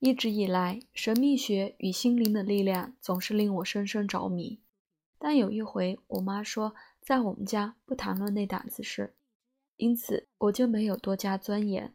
[0.00, 4.60] 一直以来，神秘学与心灵的力量总是令我深深着迷。
[5.18, 9.16] 但有一回，我妈说在我们家不谈论那档子事，
[9.76, 11.92] 因此我就没有多加钻研。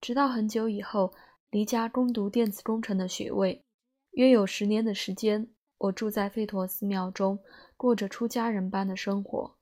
[0.00, 1.12] 直到很久以后，
[1.50, 3.64] 离家攻读电子工程的学位，
[4.12, 7.40] 约有十年的时间，我住在吠陀寺庙中，
[7.76, 9.56] 过着出家人般的生活。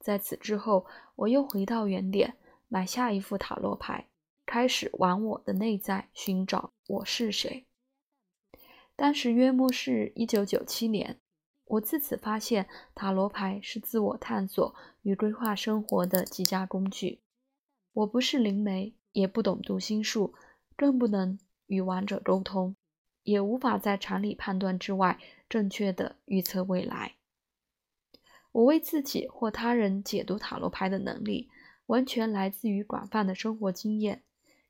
[0.00, 2.36] 在此之后，我又回到原点，
[2.66, 4.08] 买下一副塔罗牌。
[4.48, 7.66] 开始往我的内在寻找我是谁。
[8.96, 11.20] 当时约莫是一九九七年，
[11.66, 17.20] 我自此发现塔罗牌是自我探索与规划生活的极佳工具。
[17.92, 20.32] 我不是灵媒，也不懂读心术，
[20.74, 22.74] 更不能与亡者沟通，
[23.24, 27.16] 也无法在常理判断之外正确的预测未来。
[28.52, 31.50] 我为自己或他人解读塔罗牌的能力，
[31.84, 34.22] 完全来自于广泛的生活经验。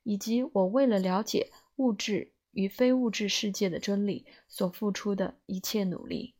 [0.09, 6.33] 以及我为了了解物质与非物质世界的真理所付出的一切努力。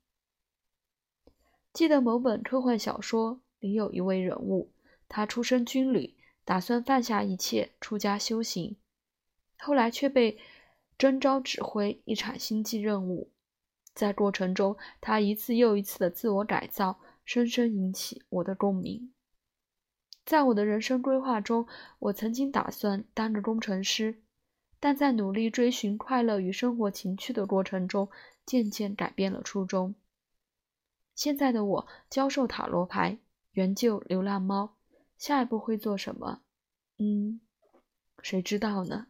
[1.71, 4.71] 记得某本科幻小说里有一位人物，
[5.07, 8.75] 他出身军旅，打算放下一切出家修行，
[9.59, 10.39] 后来却被
[10.97, 13.29] 征召指挥一场星际任务，
[13.93, 19.13] 在过程中他一次又一次的自我改造，深深引起我的共鸣。
[20.29, 21.65] 在我的人生规划中，
[21.97, 24.21] 我曾经打算当个工程师，
[24.79, 28.07] 但在努力追寻快乐与生活情趣的过程中，
[28.45, 29.95] 渐渐改变了初衷。
[31.15, 33.17] 现在的我教授塔罗牌，
[33.53, 34.75] 援救流浪猫，
[35.17, 36.41] 下一步会做什么？
[36.99, 37.41] 嗯，
[38.21, 39.07] 谁知道呢？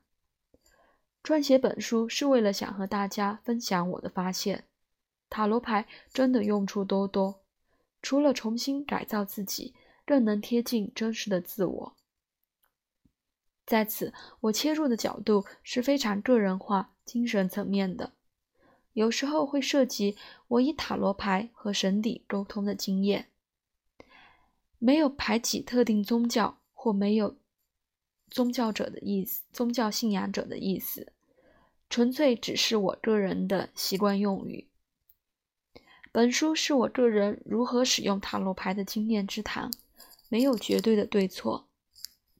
[1.21, 4.63] 撰写本书是为了想和大家分享我的发现。
[5.29, 7.41] 塔罗牌真的用处多多，
[8.01, 9.75] 除了重新改造自己。
[10.09, 11.95] 更能贴近真实的自我。
[13.63, 18.13] 在此，我切入的角度是非常个人化、精神层面的，
[18.93, 23.27] 有时候会涉及我以塔罗牌和神邸沟通的经验。
[24.79, 27.37] 没有排挤特定宗教或没有
[28.31, 31.13] 宗教者的意思，宗教信仰者的意思，
[31.87, 34.67] 纯粹只是我个人的习惯用语。
[36.11, 39.69] 本书是我个人如何使用塔罗牌的经验之谈。
[40.29, 41.67] 没有绝对的对错。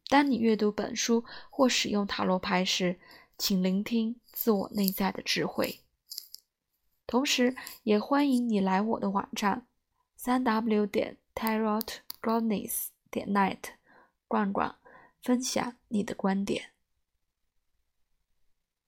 [0.08, 3.00] 当你阅读本书或使用塔罗牌时，
[3.38, 5.82] 请聆听自我内在的智慧。
[7.06, 9.68] 同时，也欢迎你来我的网站
[10.16, 13.58] 三 w 点 tarotgoddess 点 net
[14.28, 14.76] 逛逛，
[15.22, 16.72] 分享你的观点。